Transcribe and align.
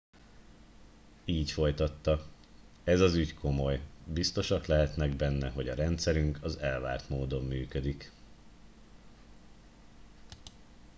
így 1.25 1.51
folytatta 1.51 2.25
ez 2.83 2.99
az 2.99 3.15
ügy 3.15 3.33
komoly 3.33 3.81
biztosak 4.05 4.65
lehetnek 4.65 5.15
benne 5.15 5.49
hogy 5.49 5.69
a 5.69 5.73
rendszerünk 5.75 6.43
az 6.43 6.57
elvárt 6.57 7.09
módon 7.09 7.43
működik 7.45 8.11